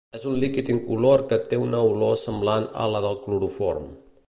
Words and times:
És 0.19 0.23
un 0.29 0.37
líquid 0.43 0.71
incolor 0.75 1.23
que 1.33 1.39
té 1.51 1.59
una 1.65 1.83
olor 1.91 2.17
semblant 2.23 2.67
a 2.87 2.91
la 2.95 3.05
del 3.07 3.23
cloroform. 3.27 3.87